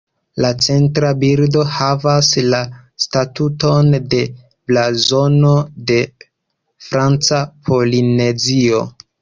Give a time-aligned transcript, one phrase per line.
[0.43, 2.61] La centra bildo havas la
[3.05, 4.23] statuson de
[4.71, 5.53] blazono
[5.93, 6.01] de
[6.89, 8.85] Franca Polinezio.